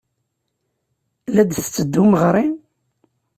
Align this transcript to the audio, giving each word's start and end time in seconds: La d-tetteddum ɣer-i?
La 1.33 1.43
d-tetteddum 1.43 2.11
ɣer-i? 2.21 2.47